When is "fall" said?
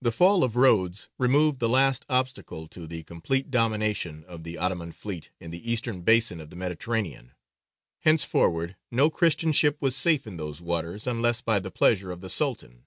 0.10-0.42